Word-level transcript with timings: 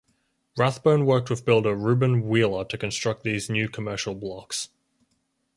Rathbone 0.57 1.05
worked 1.05 1.29
with 1.29 1.45
builder 1.45 1.75
Reuben 1.75 2.27
Wheeler 2.27 2.65
to 2.65 2.75
construct 2.75 3.21
these 3.21 3.51
new 3.51 3.69
commercial 3.69 4.15
blocks. 4.15 4.69